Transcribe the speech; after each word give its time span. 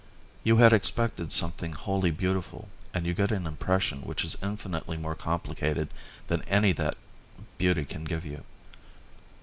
You 0.43 0.57
had 0.57 0.73
expected 0.73 1.31
something 1.31 1.73
wholly 1.73 2.09
beautiful 2.09 2.69
and 2.91 3.05
you 3.05 3.13
get 3.13 3.31
an 3.31 3.45
impression 3.45 4.01
which 4.01 4.25
is 4.25 4.35
infinitely 4.41 4.97
more 4.97 5.13
complicated 5.13 5.89
than 6.25 6.41
any 6.47 6.71
that 6.71 6.95
beauty 7.59 7.85
can 7.85 8.05
give 8.05 8.25
you. 8.25 8.43